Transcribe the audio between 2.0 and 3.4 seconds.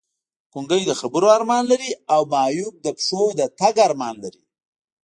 او معیوب پښو